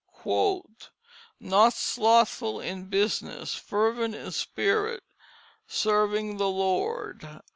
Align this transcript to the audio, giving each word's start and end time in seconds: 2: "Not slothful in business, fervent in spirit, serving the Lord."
2: 0.23 0.63
"Not 1.39 1.73
slothful 1.73 2.59
in 2.59 2.85
business, 2.87 3.53
fervent 3.53 4.15
in 4.15 4.31
spirit, 4.31 5.03
serving 5.67 6.37
the 6.37 6.49
Lord." 6.49 7.39